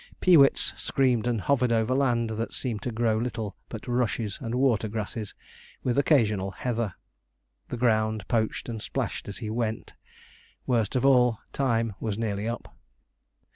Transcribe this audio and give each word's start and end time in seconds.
Peewits 0.19 0.73
screamed 0.81 1.27
and 1.27 1.41
hovered 1.41 1.71
over 1.71 1.93
land 1.93 2.31
that 2.31 2.53
seemed 2.55 2.81
to 2.81 2.91
grow 2.91 3.19
little 3.19 3.55
but 3.69 3.87
rushes 3.87 4.39
and 4.41 4.55
water 4.55 4.87
grasses, 4.87 5.35
with 5.83 5.95
occasional 5.95 6.49
heather. 6.49 6.95
The 7.69 7.77
ground 7.77 8.27
poached 8.27 8.67
and 8.67 8.81
splashed 8.81 9.27
as 9.27 9.37
he 9.37 9.51
went; 9.51 9.93
worst 10.65 10.95
of 10.95 11.05
all, 11.05 11.37
time 11.53 11.93
was 11.99 12.17
nearly 12.17 12.47
up. 12.47 12.75